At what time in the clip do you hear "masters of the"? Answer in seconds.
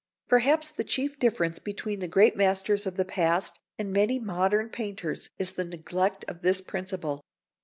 2.35-3.05